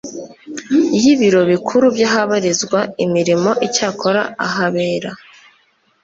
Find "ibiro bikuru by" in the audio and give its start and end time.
1.13-2.01